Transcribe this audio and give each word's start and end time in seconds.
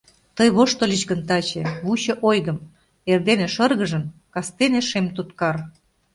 Тый 0.35 0.49
воштыльыч 0.55 1.01
гын 1.09 1.21
таче— 1.29 1.63
вучо 1.85 2.13
ойгым, 2.29 2.59
Эрдене 3.11 3.47
шыргыжын— 3.55 4.03
кастене 4.33 4.81
шем 4.89 5.05
туткар! 5.15 5.55